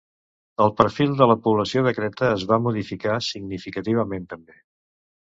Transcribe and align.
El 0.63 0.71
perfil 0.77 1.11
de 1.17 1.25
la 1.31 1.35
població 1.47 1.83
de 1.87 1.91
Creta 1.97 2.25
es 2.37 2.45
va 2.51 2.59
modificar 2.67 3.19
significativament 3.27 4.25
també. 4.33 4.57